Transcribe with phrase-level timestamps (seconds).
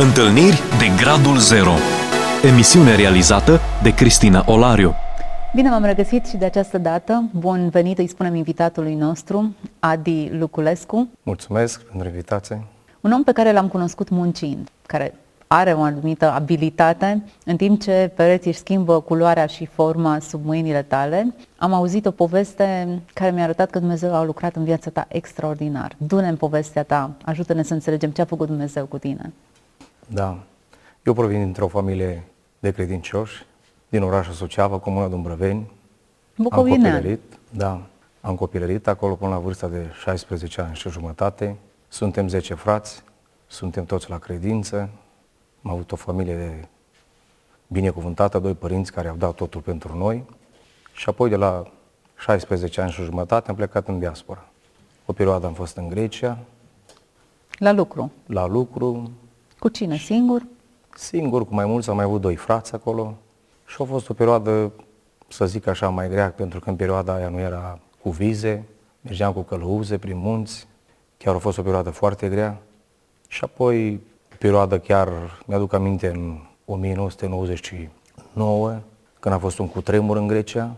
[0.00, 1.72] Întâlniri de Gradul Zero
[2.44, 4.94] Emisiune realizată de Cristina Olariu
[5.54, 7.24] Bine v-am regăsit și de această dată.
[7.38, 11.08] Bun venit, îi spunem invitatului nostru, Adi Luculescu.
[11.22, 12.64] Mulțumesc pentru invitație.
[13.00, 15.14] Un om pe care l-am cunoscut muncind, care
[15.46, 20.82] are o anumită abilitate, în timp ce pereții își schimbă culoarea și forma sub mâinile
[20.82, 25.06] tale, am auzit o poveste care mi-a arătat că Dumnezeu a lucrat în viața ta
[25.08, 25.92] extraordinar.
[25.96, 29.32] Du-ne în povestea ta, ajută-ne să înțelegem ce a făcut Dumnezeu cu tine.
[30.10, 30.38] Da.
[31.02, 32.24] Eu provin dintr-o familie
[32.58, 33.46] de credincioși,
[33.88, 35.70] din orașul Suceava, comuna Dumbrăveni.
[36.36, 36.84] Bucovinean.
[36.84, 37.82] Am copilărit, da,
[38.20, 41.56] am copilărit acolo până la vârsta de 16 ani și jumătate.
[41.88, 43.02] Suntem 10 frați,
[43.46, 44.76] suntem toți la credință.
[45.62, 46.64] Am avut o familie de
[47.66, 50.24] binecuvântată, doi părinți care au dat totul pentru noi.
[50.92, 51.70] Și apoi de la
[52.18, 54.44] 16 ani și jumătate am plecat în diaspora.
[55.06, 56.38] O perioadă am fost în Grecia,
[57.58, 58.12] La lucru.
[58.26, 59.10] la lucru,
[59.58, 59.96] Cu cine?
[59.96, 60.46] Singur?
[60.98, 63.14] singur, cu mai mulți, am mai avut doi frați acolo
[63.66, 64.72] și a fost o perioadă,
[65.28, 68.64] să zic așa, mai grea, pentru că în perioada aia nu era cu vize,
[69.00, 70.66] mergeam cu călăuze prin munți,
[71.16, 72.58] chiar a fost o perioadă foarte grea
[73.28, 74.00] și apoi
[74.32, 75.08] o perioadă chiar,
[75.46, 78.78] mi-aduc aminte, în 1999,
[79.20, 80.76] când a fost un cutremur în Grecia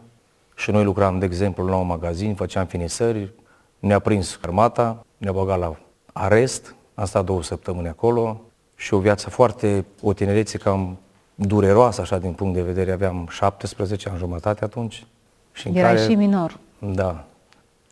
[0.57, 3.33] și noi lucram, de exemplu, la un magazin, făceam finisări,
[3.79, 5.77] ne-a prins armata, ne-a băgat la
[6.13, 8.41] arest, am stat două săptămâni acolo
[8.81, 10.99] și o viață foarte, o tinerețe cam
[11.35, 15.07] dureroasă așa din punct de vedere, aveam 17 ani jumătate atunci.
[15.53, 16.59] Și în Erai care, și minor.
[16.79, 17.25] Da.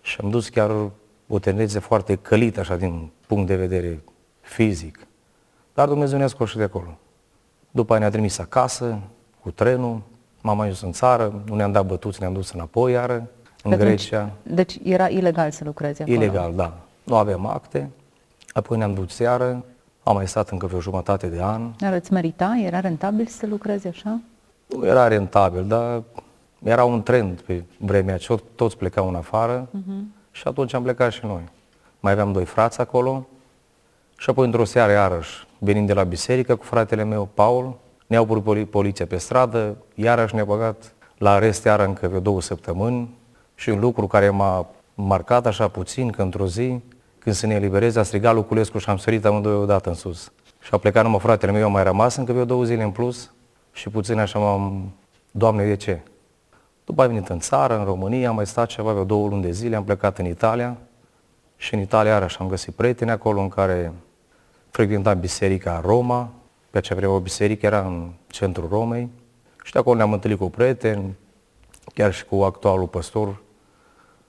[0.02, 0.70] Și am dus chiar
[1.28, 4.00] o tinerețe foarte călită așa din punct de vedere
[4.40, 5.06] fizic.
[5.74, 6.98] Dar Dumnezeu ne-a scos și de acolo.
[7.70, 8.98] După aia ne-a trimis acasă
[9.40, 10.00] cu trenul,
[10.40, 13.14] m-am ajuns în țară, nu ne-am dat bătuți, ne-am dus înapoi iară,
[13.62, 14.30] în Pe atunci- Grecia.
[14.42, 16.16] Deci era ilegal să lucrezi acolo.
[16.16, 16.76] Ilegal, da.
[17.04, 17.90] Nu aveam acte.
[18.52, 19.64] Apoi ne-am dus iară,
[20.08, 21.70] am mai stat încă vreo jumătate de an.
[21.78, 22.60] Dar îți merita?
[22.64, 24.20] Era rentabil să lucrezi așa?
[24.66, 26.02] Nu era rentabil, dar
[26.62, 30.02] era un trend pe vremea aceea, toți plecau în afară uh-huh.
[30.30, 31.42] și atunci am plecat și noi.
[32.00, 33.26] Mai aveam doi frați acolo
[34.16, 38.42] și apoi într-o seară iarăși, venind de la biserică cu fratele meu, Paul, ne-au oprit
[38.42, 43.14] poli- poliția pe stradă, iarăși ne-a băgat la arest iară încă vreo două săptămâni
[43.54, 46.80] și un lucru care m-a marcat așa puțin, că într-o zi,
[47.18, 50.32] când se ne elibereze, a strigat Luculescu și am sărit amândoi odată în sus.
[50.60, 52.90] Și a plecat numai fratele meu, eu am mai rămas încă vreo două zile în
[52.90, 53.32] plus
[53.72, 54.92] și puțin așa m-am,
[55.30, 56.00] Doamne, de ce?
[56.84, 59.50] După am venit în țară, în România, am mai stat ceva, vreo două luni de
[59.50, 60.76] zile, am plecat în Italia
[61.56, 63.92] și în Italia iarăși am găsit prieteni acolo în care
[64.70, 66.30] frecventam biserica Roma,
[66.70, 69.08] pe acea vreme o biserică era în centrul Romei
[69.64, 71.16] și de acolo ne-am întâlnit cu prieteni,
[71.94, 73.42] chiar și cu actualul păstor,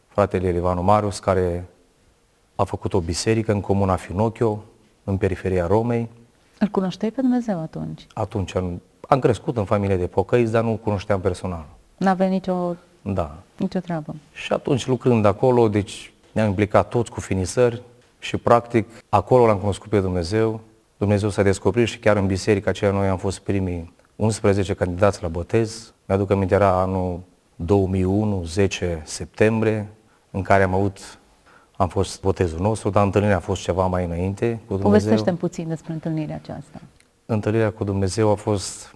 [0.07, 1.67] fratele Elivanu Marius, care
[2.59, 4.63] a făcut o biserică în comuna Finocchio,
[5.03, 6.09] în periferia Romei.
[6.59, 8.07] Îl cunoșteai pe Dumnezeu atunci?
[8.13, 11.65] Atunci am- am crescut în familie de pocăiți, dar nu cunoșteam personal.
[11.97, 13.35] N-avea nicio, Da.
[13.57, 14.15] nicio treabă.
[14.33, 17.81] Și atunci lucrând acolo, deci ne-am implicat toți cu finisări
[18.19, 20.59] și practic acolo l-am cunoscut pe Dumnezeu.
[20.97, 25.27] Dumnezeu s-a descoperit și chiar în biserica aceea noi am fost primii 11 candidați la
[25.27, 25.93] botez.
[26.05, 27.19] Mi-aduc aminte, era anul
[27.55, 29.87] 2001, 10 septembrie,
[30.31, 31.18] în care am avut,
[31.81, 34.89] am fost botezul nostru, dar întâlnirea a fost ceva mai înainte cu Dumnezeu.
[34.89, 36.81] Povestește-mi puțin despre întâlnirea aceasta.
[37.25, 38.95] Întâlnirea cu Dumnezeu a fost,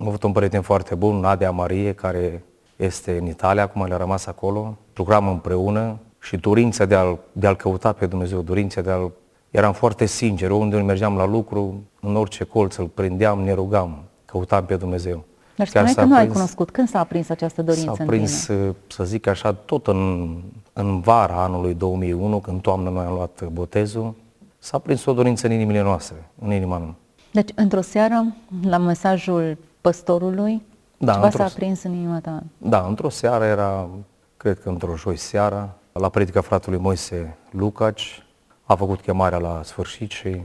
[0.00, 2.44] am avut un prieten foarte bun, Nadia Marie, care
[2.76, 4.76] este în Italia, acum le-a rămas acolo.
[4.94, 9.12] Lucram împreună și dorința de a-L, de a căuta pe Dumnezeu, dorința de a-L...
[9.50, 14.64] Eram foarte sinceri, unde mergeam la lucru, în orice colț îl prindeam, ne rugam, căutam
[14.64, 15.24] pe Dumnezeu.
[15.56, 16.70] Dar Chiar spuneai s-a că nu ai prins- cunoscut.
[16.70, 18.74] Când s-a aprins această dorință S-a în prins, tine?
[18.88, 20.36] să zic așa, tot în,
[20.72, 24.14] în vara anului 2001, când toamnă noi am luat botezul,
[24.58, 26.96] s-a prins o dorință în inimile noastre, în inima noastră.
[27.32, 28.26] Deci, într-o seară,
[28.64, 30.62] la mesajul păstorului,
[30.98, 32.42] Da, ceva într-o s-a se- aprins în inima ta.
[32.58, 33.88] Da, într-o seară era,
[34.36, 38.22] cred că într-o joi seara, la predica fratelui Moise Lucaci,
[38.64, 40.40] a făcut chemarea la sfârșit și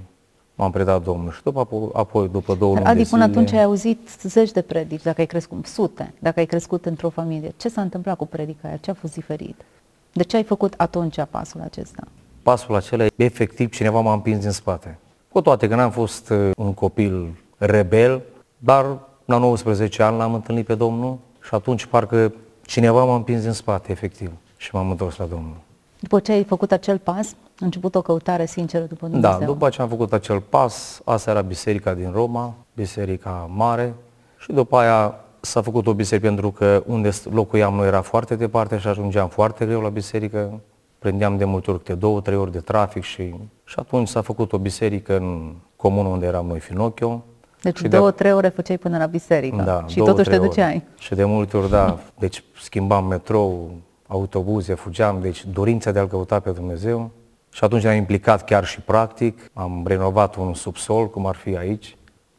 [0.57, 1.31] m-am predat Domnul.
[1.31, 4.09] Și după, apo- apoi, după două Dar, luni de Adi, până zile, atunci ai auzit
[4.21, 7.53] zeci de predici, dacă ai crescut, sute, dacă ai crescut într-o familie.
[7.57, 8.77] Ce s-a întâmplat cu predica aia?
[8.77, 9.65] Ce a fost diferit?
[10.13, 12.03] De ce ai făcut atunci pasul acesta?
[12.47, 14.97] pasul acela, efectiv, cineva m-a împins din spate.
[15.31, 18.21] Cu toate că n-am fost uh, un copil rebel,
[18.57, 22.33] dar la 19 ani l-am întâlnit pe Domnul și atunci parcă
[22.65, 25.55] cineva m-a împins din spate, efectiv, și m-am întors la Domnul.
[25.99, 29.39] După ce ai făcut acel pas, a început o căutare sinceră după Dumnezeu.
[29.39, 33.93] Da, după ce am făcut acel pas, asta era biserica din Roma, biserica mare
[34.37, 38.77] și după aia s-a făcut o biserică pentru că unde locuiam noi era foarte departe
[38.77, 40.59] și ajungeam foarte greu la biserică.
[40.99, 44.53] Prindeam de multe ori câte două, trei ori de trafic și, și atunci s-a făcut
[44.53, 47.23] o biserică în comună unde eram noi, Finocchio.
[47.61, 50.35] Deci Și două, de- trei ore făceai până la biserică Da, și două, totuși te
[50.35, 50.47] trei ore.
[50.47, 50.83] duceai.
[50.97, 53.71] Și de multe ori, da, deci schimbam metrou,
[54.07, 57.09] autobuze, fugeam, deci dorința de a-L căuta pe Dumnezeu.
[57.52, 61.97] Și atunci ne-am implicat chiar și practic, am renovat un subsol, cum ar fi aici,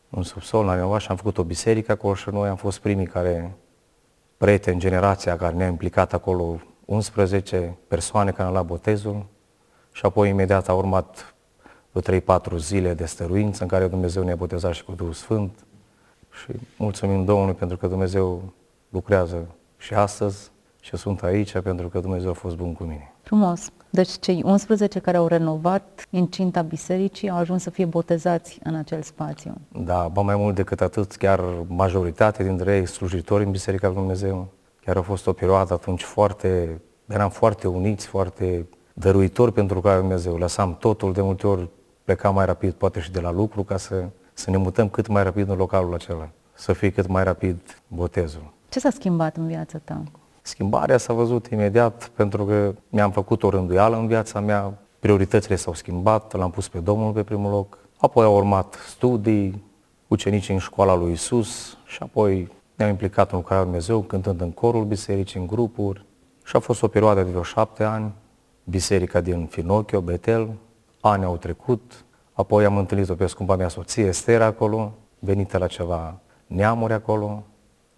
[0.08, 3.06] un subsol, l-am renovat și am făcut o biserică acolo și noi am fost primii
[3.06, 3.56] care,
[4.37, 9.26] prieteni, generația care ne-a implicat acolo, 11 persoane care au luat botezul
[9.93, 11.34] și apoi imediat a urmat
[11.93, 15.66] vreo 3-4 zile de stăruință în care Dumnezeu ne-a botezat și cu Duhul Sfânt.
[16.31, 18.52] Și mulțumim Domnului pentru că Dumnezeu
[18.88, 19.46] lucrează
[19.76, 20.50] și astăzi
[20.81, 23.12] și sunt aici pentru că Dumnezeu a fost bun cu mine.
[23.28, 23.70] Frumos.
[23.90, 29.02] Deci cei 11 care au renovat incinta bisericii au ajuns să fie botezați în acel
[29.02, 29.54] spațiu.
[29.72, 34.48] Da, ba mai mult decât atât, chiar majoritatea dintre ei slujitori în Biserica lui Dumnezeu.
[34.84, 40.36] Chiar a fost o perioadă atunci foarte, eram foarte uniți, foarte dăruitori pentru ca Dumnezeu.
[40.36, 41.69] Lăsam totul, de multe ori
[42.04, 45.22] plecam mai rapid, poate și de la lucru, ca să, să ne mutăm cât mai
[45.22, 46.28] rapid în localul acela.
[46.52, 48.52] Să fie cât mai rapid botezul.
[48.69, 50.02] Ce s-a schimbat în viața ta?
[50.48, 55.74] Schimbarea s-a văzut imediat pentru că mi-am făcut o rânduială în viața mea, prioritățile s-au
[55.74, 59.64] schimbat, l-am pus pe Domnul pe primul loc, apoi au urmat studii,
[60.06, 64.50] ucenici în școala lui Isus și apoi ne-am implicat în lucrarea lui Dumnezeu, cântând în
[64.50, 66.04] corul bisericii, în grupuri.
[66.44, 68.12] Și a fost o perioadă de vreo șapte ani,
[68.64, 70.48] biserica din Finocchio, Betel,
[71.00, 76.18] ani au trecut, apoi am întâlnit-o pe scumpa mea soție, Estera, acolo, venită la ceva
[76.46, 77.42] neamuri acolo,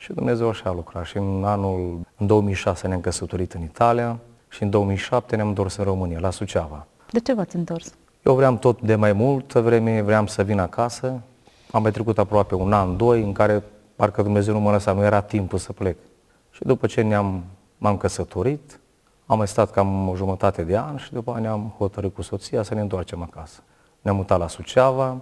[0.01, 1.05] și Dumnezeu așa a lucrat.
[1.05, 4.19] Și în anul, în 2006 ne-am căsătorit în Italia
[4.49, 6.87] și în 2007 ne-am întors în România, la Suceava.
[7.11, 7.95] De ce v-ați întors?
[8.23, 11.21] Eu vreau tot de mai multă vreme, vreau să vin acasă.
[11.71, 13.63] Am mai trecut aproape un an, doi, în care
[13.97, 15.97] parcă Dumnezeu nu mă lăsa, nu era timpul să plec.
[16.51, 17.45] Și după ce ne-am,
[17.79, 18.81] m-am căsătorit,
[19.27, 22.63] am mai stat cam o jumătate de an și după aia ne-am hotărât cu soția
[22.63, 23.63] să ne întoarcem acasă.
[24.01, 25.17] Ne-am mutat la Suceava,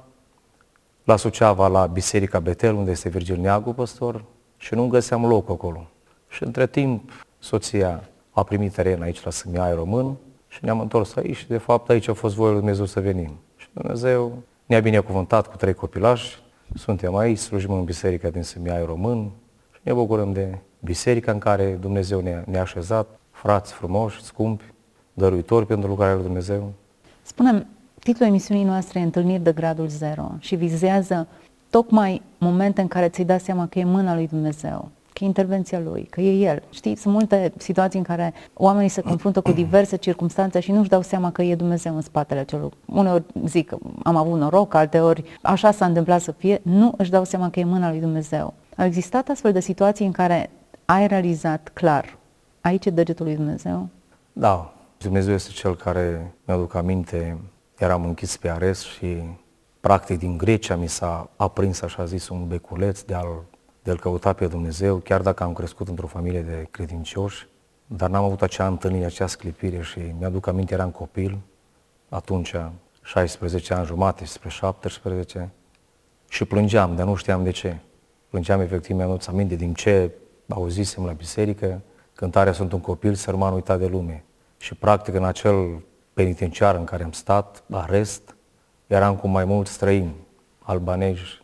[1.04, 4.24] la Suceava, la Biserica Betel, unde este Virgil Neagu, păstor,
[4.58, 5.86] și nu găseam loc acolo.
[6.28, 10.16] Și între timp, soția a primit teren aici la Sâmiai Român
[10.48, 13.30] și ne-am întors aici și de fapt aici a fost voia lui Dumnezeu să venim.
[13.56, 16.38] Și Dumnezeu ne-a binecuvântat cu trei copilași,
[16.74, 19.30] suntem aici, slujim în biserica din Sâmiai Român
[19.72, 24.64] și ne bucurăm de biserica în care Dumnezeu ne-a, ne-a așezat, frați frumoși, scumpi,
[25.12, 26.72] dăruitori pentru lucrarea lui Dumnezeu.
[27.22, 27.66] Spunem,
[27.98, 31.28] titlul emisiunii noastre e Întâlniri de gradul zero și vizează
[31.70, 35.78] tocmai momente în care ți-ai dat seama că e mâna lui Dumnezeu, că e intervenția
[35.78, 36.62] lui, că e el.
[36.70, 41.02] Știi, sunt multe situații în care oamenii se confruntă cu diverse circunstanțe și nu-și dau
[41.02, 42.72] seama că e Dumnezeu în spatele celor.
[42.86, 43.72] Uneori zic,
[44.02, 47.64] am avut noroc, alteori așa s-a întâmplat să fie, nu își dau seama că e
[47.64, 48.54] mâna lui Dumnezeu.
[48.76, 50.50] Au existat astfel de situații în care
[50.84, 52.16] ai realizat clar,
[52.60, 53.88] aici e degetul lui Dumnezeu?
[54.32, 57.38] Da, Dumnezeu este Cel care mi-aduc aminte,
[57.78, 59.16] eram închis pe arest și
[59.80, 63.44] practic din Grecia mi s-a aprins, așa zis, un beculeț de a-L,
[63.82, 67.48] de a-L căuta pe Dumnezeu, chiar dacă am crescut într-o familie de credincioși,
[67.86, 71.38] dar n-am avut acea întâlnire, acea sclipire și mi-aduc aminte, eram copil,
[72.08, 72.54] atunci
[73.02, 75.52] 16 ani jumate spre 17
[76.28, 77.76] și plângeam, dar nu știam de ce.
[78.28, 80.10] Plângeam efectiv, mi-am adus aminte din ce
[80.48, 81.80] auzisem la biserică,
[82.14, 84.24] cântarea Sunt un copil, sărman uitat de lume.
[84.56, 85.82] Și practic în acel
[86.12, 88.36] penitenciar în care am stat, arest,
[88.88, 90.14] eram cu mai mulți străini,
[90.58, 91.42] albanezi,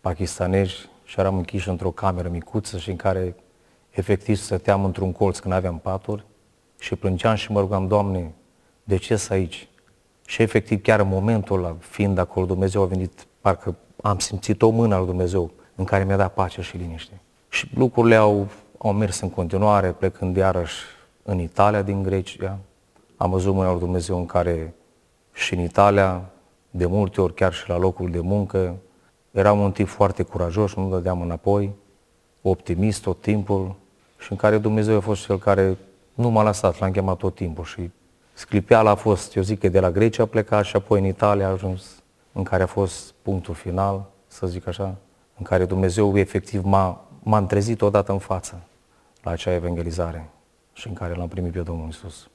[0.00, 3.36] pakistanezi și eram închiși într-o cameră micuță și în care
[3.90, 6.24] efectiv stăteam într-un colț când aveam paturi
[6.78, 8.34] și plângeam și mă rugam, Doamne,
[8.84, 9.68] de ce să aici?
[10.26, 14.68] Și efectiv chiar în momentul ăla, fiind acolo, Dumnezeu a venit, parcă am simțit o
[14.68, 17.20] mână al Dumnezeu în care mi-a dat pace și liniște.
[17.48, 20.74] Și lucrurile au, au mers în continuare, plecând iarăși
[21.22, 22.58] în Italia din Grecia.
[23.16, 24.74] Am văzut mâna lui Dumnezeu în care
[25.32, 26.24] și în Italia,
[26.76, 28.76] de multe ori chiar și la locul de muncă,
[29.30, 31.72] eram un tip foarte curajos, nu dădeam înapoi,
[32.42, 33.74] optimist tot timpul
[34.18, 35.76] și în care Dumnezeu a fost cel care
[36.14, 37.90] nu m-a lăsat, l-am chemat tot timpul și
[38.32, 41.46] sclipeala a fost, eu zic că de la Grecia a plecat și apoi în Italia
[41.46, 42.02] a ajuns,
[42.32, 44.94] în care a fost punctul final, să zic așa,
[45.38, 48.60] în care Dumnezeu efectiv m-a, m-a întrezit odată în față
[49.22, 50.30] la acea evangelizare
[50.72, 52.28] și în care l-am primit pe Domnul Isus.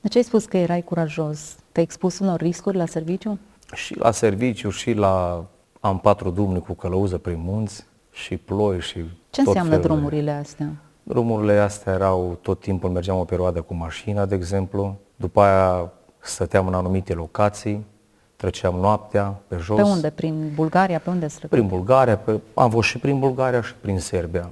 [0.00, 1.56] De ce ai spus că erai curajos?
[1.72, 3.38] Te-ai expus unor riscuri la serviciu?
[3.72, 5.44] Și la serviciu, și la...
[5.80, 9.88] Am patru dumne cu călăuză prin munți și ploi și Ce tot înseamnă felul de-
[9.94, 10.72] drumurile astea?
[11.02, 16.66] Drumurile astea erau, tot timpul mergeam o perioadă cu mașina, de exemplu, după aia stăteam
[16.66, 17.84] în anumite locații,
[18.36, 19.76] treceam noaptea pe jos.
[19.76, 20.10] Pe unde?
[20.10, 20.98] Prin Bulgaria?
[20.98, 24.50] Pe unde să Prin Bulgaria, pe, am fost și prin Bulgaria și prin Serbia.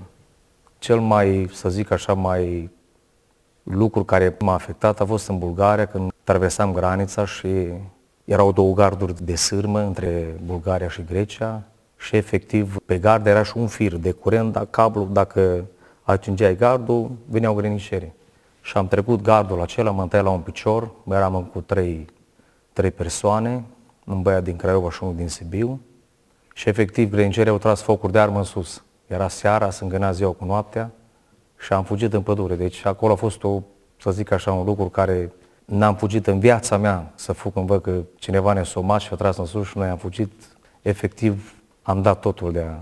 [0.78, 2.71] Cel mai, să zic așa, mai
[3.62, 7.49] lucru care m-a afectat a fost în Bulgaria când traversam granița și
[8.25, 11.62] Erau două garduri de sârmă între Bulgaria și Grecia
[11.97, 15.64] și efectiv pe gard era și un fir de curent, dar cablu, dacă
[16.02, 18.12] atingeai gardul, veneau grăniceri.
[18.61, 22.07] Și am trecut gardul acela, m-am tăiat la un picior, eram cu trei,
[22.73, 23.64] trei persoane,
[24.05, 25.81] un băiat din Craiova și unul din Sibiu.
[26.55, 28.83] Și efectiv grănicerii au tras focuri de armă în sus.
[29.07, 30.91] Era seara, se îngâna ziua cu noaptea
[31.59, 32.55] și am fugit în pădure.
[32.55, 33.62] Deci acolo a fost o,
[33.97, 35.33] să zic așa, un lucru care
[35.73, 39.17] n-am fugit în viața mea să fug când văd că cineva ne somat și a
[39.17, 40.33] tras în sus și noi am fugit.
[40.83, 42.75] Efectiv, am dat totul de a...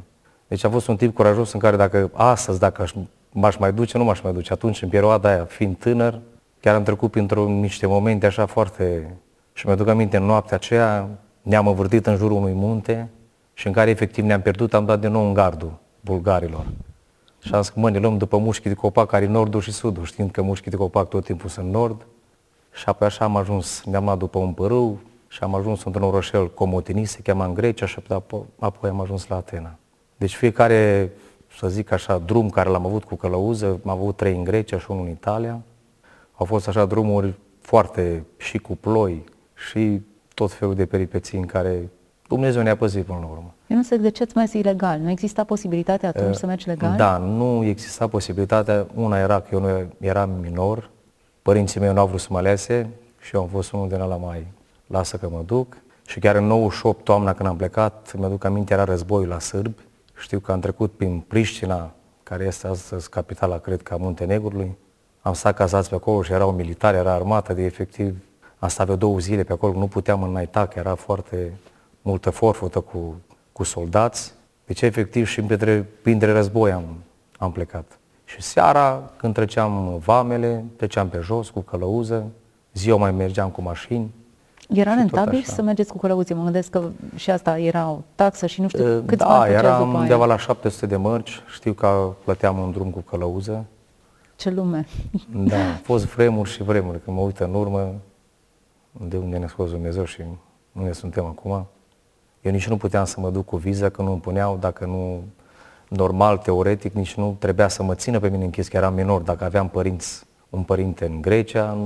[0.49, 2.95] Deci a fost un tip curajos în care dacă astăzi, dacă aș,
[3.33, 4.53] m-aș mai duce, nu m-aș mai duce.
[4.53, 6.21] Atunci, în perioada aia, fiind tânăr,
[6.61, 9.15] chiar am trecut printr-o niște momente așa foarte...
[9.53, 11.09] Și mi-aduc aminte, în noaptea aceea
[11.43, 13.09] ne-am învârtit în jurul unui munte
[13.53, 16.67] și în care efectiv ne-am pierdut, am dat din nou în gardul bulgarilor.
[17.41, 19.73] Și am zis că, mă, ne luăm după mușchi de copac care e nordul și
[19.73, 22.07] sudul, știind că mușchii de copac tot timpul sunt nord.
[22.73, 24.99] Și apoi așa am ajuns, ne-am luat după un părâu
[25.29, 27.99] și am ajuns într-un orășel Comotini, se cheamă în Grecia și
[28.59, 29.75] apoi am ajuns la Atena.
[30.17, 31.13] Deci fiecare,
[31.59, 34.91] să zic așa, drum care l-am avut cu călăuză, am avut trei în Grecia și
[34.91, 35.61] unul în Italia.
[36.33, 39.25] Au fost așa drumuri foarte și cu ploi
[39.71, 40.01] și
[40.35, 41.89] tot felul de peripeții în care
[42.29, 43.55] Dumnezeu ne-a păzit până la urmă.
[43.67, 44.99] Eu nu înțeleg de ce îți mers ilegal.
[44.99, 46.97] Nu exista posibilitatea atunci uh, să mergi legal?
[46.97, 48.87] Da, nu exista posibilitatea.
[48.95, 49.69] Una era că eu nu
[50.01, 50.91] eram minor,
[51.43, 52.89] părinții mei nu au vrut să mă lese
[53.21, 54.47] și eu am fost unul din ăla mai
[54.87, 55.77] lasă că mă duc.
[56.07, 59.83] Și chiar în 98, toamna când am plecat, mi-aduc aminte, era războiul la sârbi.
[60.19, 61.93] Știu că am trecut prin Priștina,
[62.23, 64.77] care este astăzi capitala, cred că, a Muntenegrului.
[65.21, 68.17] Am stat cazați pe acolo și erau militari, era armată de efectiv.
[68.59, 71.59] Am stat două zile pe acolo, nu puteam înainta, că era foarte
[72.03, 73.21] multă forfotă cu,
[73.53, 74.33] cu soldați.
[74.67, 76.85] Deci, efectiv, și printre, printre război am,
[77.39, 78.00] am plecat.
[78.31, 82.27] Și seara, când treceam vamele, treceam pe jos cu călăuză,
[82.73, 84.11] ziua mai mergeam cu mașini.
[84.69, 86.35] Era rentabil să mergeți cu călăuții?
[86.35, 86.83] Mă gândesc că
[87.15, 90.97] și asta era o taxă și nu știu câți Da, era undeva la 700 de
[90.97, 91.43] mărci.
[91.53, 93.65] Știu că plăteam un drum cu călăuză.
[94.37, 94.87] Ce lume!
[95.35, 97.03] Da, a fost vremuri și vremuri.
[97.05, 97.95] Când mă uit în urmă,
[99.09, 100.23] de unde ne-a scos Dumnezeu și
[100.73, 101.67] unde suntem acum,
[102.41, 105.23] eu nici nu puteam să mă duc cu viză, că nu îmi puneau, dacă nu,
[105.91, 109.21] normal, teoretic, nici nu trebuia să mă țină pe mine închis, că eram minor.
[109.21, 111.77] Dacă aveam părinți, un părinte în Grecia,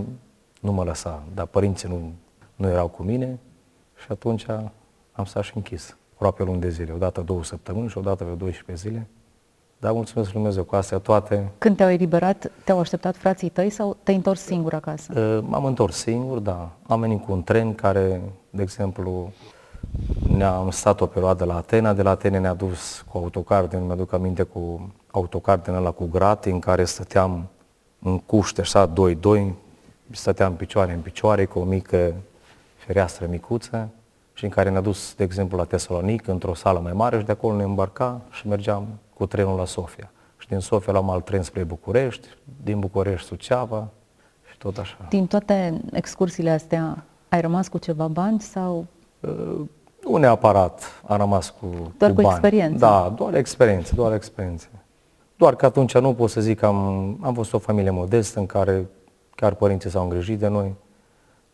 [0.61, 2.13] nu mă lăsa, dar părinții nu,
[2.57, 3.39] nu erau cu mine
[3.97, 4.47] și atunci
[5.13, 5.97] am stat și închis.
[6.15, 9.07] Aproape luni de zile, odată două săptămâni și odată vreo 12 zile.
[9.79, 11.51] Dar mulțumesc Lui Dumnezeu cu astea toate.
[11.59, 15.13] Când te-au eliberat, te-au așteptat frații tăi sau te-ai întors singur acasă?
[15.21, 16.71] Uh, m-am întors singur, da.
[16.87, 18.21] Am venit cu un tren care,
[18.51, 19.33] de exemplu,
[20.37, 24.13] ne-am stat o perioadă la Atena, de la Atena ne-a dus cu autocar, nu mi-aduc
[24.13, 27.49] aminte cu autocar din ăla cu grate, în care stăteam
[28.03, 29.55] în cuște, așa, doi, doi,
[30.11, 32.15] stăteam picioare în picioare cu o mică
[32.77, 33.89] fereastră micuță
[34.33, 37.33] și în care ne-a dus, de exemplu, la Tesalonic, într-o sală mai mare și de
[37.33, 40.11] acolo ne îmbarca și mergeam cu trenul la Sofia.
[40.39, 42.29] Și din Sofia luam alt tren spre București,
[42.63, 43.89] din București Suceava
[44.51, 44.97] și tot așa.
[45.09, 48.87] Din toate excursiile astea, ai rămas cu ceva bani sau
[49.29, 49.61] Uh,
[50.05, 51.67] nu neapărat a rămas cu,
[51.99, 52.35] doar cu, cu bani.
[52.35, 52.79] experiență.
[52.79, 54.67] Da, doar experiență, doar experiență.
[55.37, 58.47] Doar că atunci nu pot să zic că am, am fost o familie modestă în
[58.47, 58.87] care
[59.35, 60.75] chiar părinții s-au îngrijit de noi.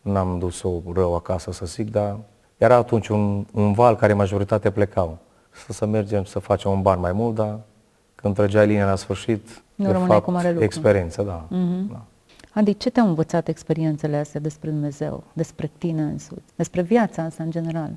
[0.01, 2.17] N-am dus-o rău acasă să zic, dar
[2.57, 5.17] era atunci un, un val care majoritate plecau.
[5.65, 7.59] Să, să mergem să facem un ban mai mult, dar
[8.15, 10.63] când trăgeai linia la sfârșit, nu de fapt, cu mare lucru.
[10.63, 11.45] experiență, da.
[11.45, 11.91] Mm-hmm.
[11.91, 12.01] da.
[12.53, 17.51] Adi, ce te-au învățat experiențele astea despre Dumnezeu, despre tine însuți, despre viața asta în
[17.51, 17.91] general?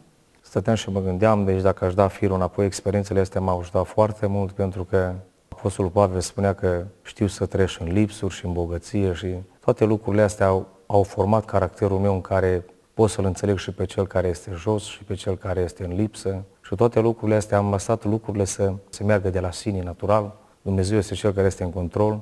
[0.55, 4.27] Stăteam și mă gândeam, deci dacă aș da firul înapoi, experiențele astea m-au ajutat foarte
[4.27, 5.13] mult pentru că
[5.49, 10.23] Apostolul Pavel spunea că știu să treci în lipsuri și în bogăție și toate lucrurile
[10.23, 14.29] astea au, au format caracterul meu în care pot să-l înțeleg și pe cel care
[14.29, 16.43] este jos și pe cel care este în lipsă.
[16.61, 20.37] Și toate lucrurile astea am lăsat lucrurile să se meargă de la sine natural.
[20.63, 22.21] Dumnezeu este cel care este în control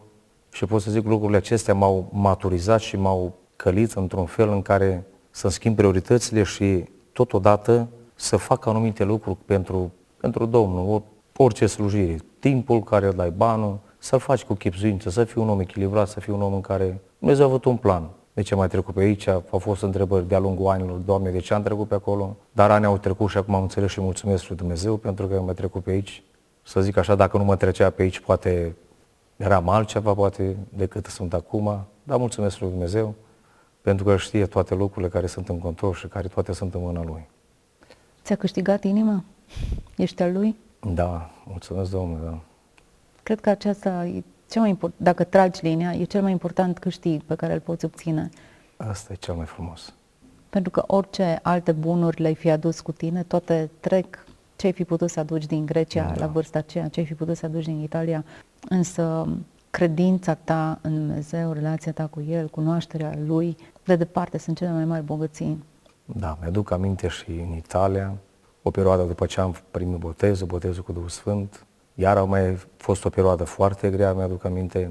[0.51, 5.07] și pot să zic lucrurile acestea m-au maturizat și m-au călit într-un fel în care
[5.31, 7.89] să schimb prioritățile și totodată
[8.23, 11.03] să fac anumite lucruri pentru, pentru Domnul,
[11.37, 15.61] orice slujire, timpul care îl dai banul, să-l faci cu chipzuință, să fii un om
[15.61, 18.11] echilibrat, să fii un om în care Dumnezeu a avut un plan.
[18.33, 19.27] De ce mai trecut pe aici?
[19.27, 22.37] Au fost întrebări de-a lungul anilor, Doamne, de ce am trecut pe acolo?
[22.53, 25.53] Dar ani au trecut și acum am înțeles și mulțumesc lui Dumnezeu pentru că am
[25.55, 26.23] trecut pe aici.
[26.63, 28.77] Să zic așa, dacă nu mă trecea pe aici, poate
[29.37, 31.85] eram altceva, poate, decât sunt acum.
[32.03, 33.15] Dar mulțumesc lui Dumnezeu
[33.81, 37.03] pentru că știe toate lucrurile care sunt în control și care toate sunt în mâna
[37.05, 37.29] Lui.
[38.25, 39.25] Ți-a câștigat inima?
[39.97, 40.57] Ești al Lui?
[40.95, 42.39] Da, mulțumesc Domnule, da.
[43.23, 47.23] Cred că aceasta e cea mai important, dacă tragi linia, e cel mai important câștig
[47.23, 48.29] pe care îl poți obține.
[48.77, 49.95] Asta e cel mai frumos.
[50.51, 54.25] Pentru că orice alte bunuri le-ai fi adus cu tine, toate trec
[54.57, 56.21] ce ai fi putut să aduci din Grecia da.
[56.21, 58.25] la vârsta aceea, ce ai fi putut să aduci din Italia,
[58.69, 59.29] însă
[59.71, 64.85] credința ta în Dumnezeu, relația ta cu El, cunoașterea Lui, de departe sunt cele mai
[64.85, 65.65] mari bogății.
[66.05, 68.15] Da, mi-aduc aminte și în Italia,
[68.63, 73.05] o perioadă după ce am primit botezul, botezul cu Duhul Sfânt, iar a mai fost
[73.05, 74.91] o perioadă foarte grea, mi-aduc aminte,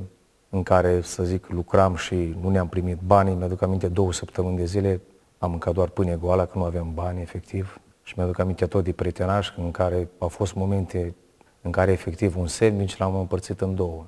[0.49, 4.65] în care, să zic, lucram și nu ne-am primit banii, mi-aduc aminte două săptămâni de
[4.65, 5.01] zile,
[5.37, 7.79] am mâncat doar pâine goală, că nu aveam bani, efectiv.
[8.03, 11.15] Și mi-aduc aminte tot de prietenaș, în care au fost momente
[11.61, 14.05] în care, efectiv, un sandwich l-am împărțit în două.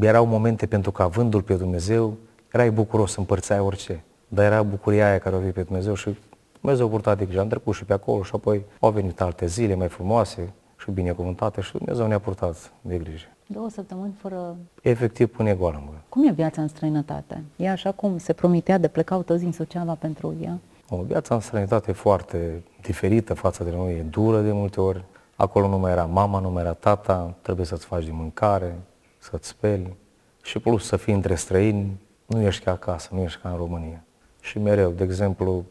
[0.00, 2.16] Erau momente pentru că, avându-L pe Dumnezeu,
[2.52, 4.04] erai bucuros, împărțeai orice.
[4.28, 6.16] Dar era bucuria aia care o vii pe Dumnezeu și
[6.64, 7.40] Dumnezeu a purtat de grijă.
[7.40, 11.60] Am trecut și pe acolo și apoi au venit alte zile mai frumoase și binecuvântate
[11.60, 13.26] și Dumnezeu ne-a purtat de grijă.
[13.46, 14.56] Două săptămâni fără...
[14.82, 17.42] Efectiv pune goală în Cum e viața în străinătate?
[17.56, 20.58] E așa cum se promitea de plecau toți din Suceava pentru ea?
[20.88, 25.04] O viața în străinătate e foarte diferită față de noi, e dură de multe ori.
[25.36, 28.78] Acolo nu mai era mama, nu mai era tata, trebuie să-ți faci de mâncare,
[29.18, 29.96] să-ți speli.
[30.42, 34.04] Și plus să fii între străini, nu ești ca acasă, nu ești ca în România.
[34.40, 35.64] Și mereu, de exemplu,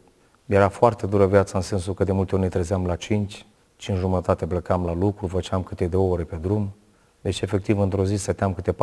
[0.46, 3.46] era foarte dură viața în sensul că de multe ori ne trezeam la 5,
[3.76, 6.74] 5 jumătate plecam la lucru, făceam câte de ore pe drum.
[7.20, 8.76] Deci, efectiv, într-o zi stăteam câte 4-5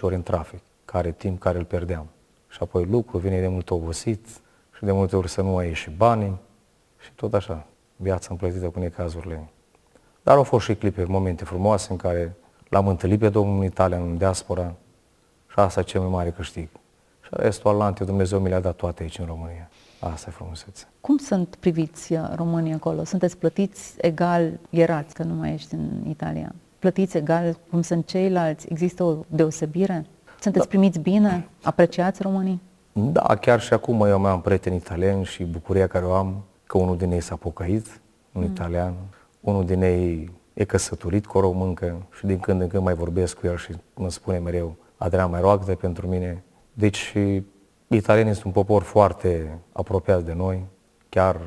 [0.00, 2.06] ore în trafic, care timp care îl pierdeam.
[2.48, 4.26] Și apoi lucru, vine de mult obosit
[4.76, 6.38] și de multe ori să nu ai și banii
[6.98, 7.66] și tot așa,
[7.96, 9.48] viața împlătită cu necazurile.
[10.22, 12.36] Dar au fost și clipe, momente frumoase în care
[12.68, 14.74] l-am întâlnit pe Domnul în Italia, în diaspora
[15.50, 16.68] și asta e cel mai mare câștig.
[17.22, 19.70] Și restul alante Dumnezeu mi le-a dat toate aici în România.
[20.10, 20.84] Asta e frumusețe.
[21.00, 23.04] Cum sunt priviți uh, românii acolo?
[23.04, 26.54] Sunteți plătiți egal, erați că nu mai ești în Italia?
[26.78, 28.66] Plătiți egal cum sunt ceilalți?
[28.70, 30.06] Există o deosebire?
[30.40, 30.70] Sunteți da.
[30.70, 31.48] primiți bine?
[31.62, 32.60] Apreciați românii?
[32.92, 36.78] Da, chiar și acum eu mai am prieteni italieni și bucuria care o am că
[36.78, 38.00] unul din ei s-a pocăit,
[38.32, 38.48] un mm.
[38.50, 38.94] italian,
[39.40, 43.38] unul din ei e căsătorit cu o româncă și din când în când mai vorbesc
[43.38, 46.42] cu el și mă spune mereu, Adrian, mai roagă pentru mine.
[46.72, 47.14] Deci
[47.92, 50.64] Italienii sunt un popor foarte apropiat de noi,
[51.08, 51.40] chiar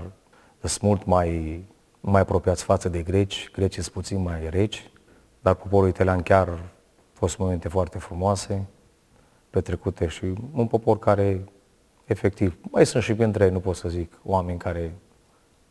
[0.60, 1.64] sunt mult mai,
[2.00, 4.92] mai apropiați față de greci, grecii sunt puțin mai reci,
[5.40, 6.60] dar poporul italian chiar a
[7.14, 8.66] fost momente foarte frumoase,
[9.50, 11.44] petrecute și un popor care,
[12.06, 14.96] efectiv, mai sunt și printre ei, nu pot să zic, oameni care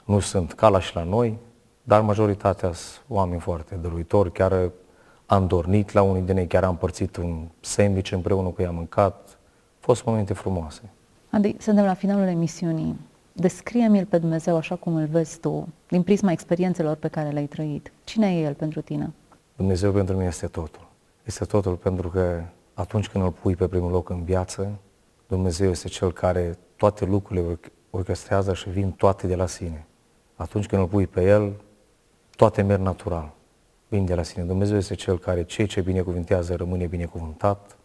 [0.04, 1.38] nu sunt ca la și la noi,
[1.82, 4.70] dar majoritatea sunt oameni foarte dăruitori, chiar
[5.26, 8.74] am dormit la unii din ei, chiar am împărțit un sandwich împreună cu ei, am
[8.74, 9.38] mâncat,
[9.84, 10.82] fost momente frumoase.
[11.30, 12.96] Adi, suntem la finalul emisiunii.
[13.32, 17.92] Descrie-mi-l pe Dumnezeu așa cum îl vezi tu, din prisma experiențelor pe care le-ai trăit.
[18.04, 19.12] Cine e El pentru tine?
[19.56, 20.86] Dumnezeu pentru mine este totul.
[21.24, 22.42] Este totul pentru că
[22.74, 24.70] atunci când îl pui pe primul loc în viață,
[25.26, 27.58] Dumnezeu este Cel care toate lucrurile
[27.90, 29.86] orchestrează și vin toate de la sine.
[30.36, 31.52] Atunci când îl pui pe El,
[32.36, 33.32] toate merg natural,
[33.88, 34.44] vin de la sine.
[34.44, 37.76] Dumnezeu este Cel care ceea ce binecuvintează rămâne binecuvântat,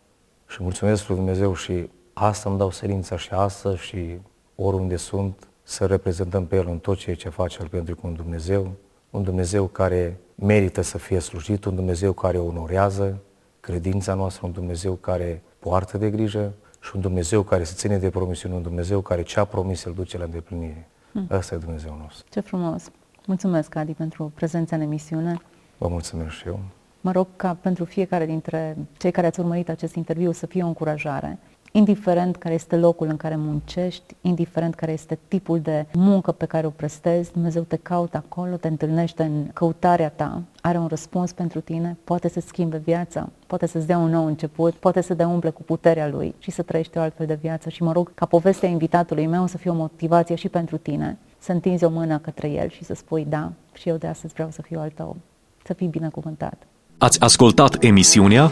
[0.50, 4.18] și mulțumesc lui Dumnezeu și asta îmi dau serința și asta și
[4.56, 8.14] oriunde sunt, să reprezentăm pe El în tot ceea ce face El pentru că un
[8.14, 8.72] Dumnezeu,
[9.10, 13.18] un Dumnezeu care merită să fie slujit, un Dumnezeu care onorează
[13.60, 18.10] credința noastră, un Dumnezeu care poartă de grijă și un Dumnezeu care se ține de
[18.10, 20.88] promisiune, un Dumnezeu care ce a promis îl duce la îndeplinire.
[21.12, 21.28] Hmm.
[21.30, 22.26] Asta e Dumnezeu nostru.
[22.30, 22.92] Ce frumos!
[23.26, 25.42] Mulțumesc, Adi, pentru prezența în emisiune.
[25.78, 26.60] Vă mulțumesc și eu.
[27.02, 30.68] Mă rog ca pentru fiecare dintre cei care ați urmărit acest interviu să fie o
[30.68, 31.40] încurajare,
[31.72, 36.68] indiferent care este locul în care muncești, indiferent care este tipul de muncă pe care
[36.68, 41.60] o prestezi, Dumnezeu te caută acolo, te întâlnește în căutarea ta, are un răspuns pentru
[41.60, 45.50] tine, poate să schimbe viața, poate să-ți dea un nou început, poate să te umple
[45.50, 47.70] cu puterea Lui și să trăiești o altfel de viață.
[47.70, 51.52] Și mă rog ca povestea invitatului meu să fie o motivație și pentru tine, să
[51.52, 54.62] întinzi o mână către El și să spui da, și eu de astăzi vreau să
[54.62, 55.16] fiu al tău,
[55.64, 56.68] să fii binecuvântat.
[57.02, 58.52] Ați ascultat emisiunea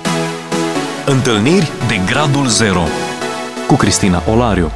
[1.06, 2.84] Întâlniri de Gradul Zero
[3.68, 4.72] cu Cristina Olariu.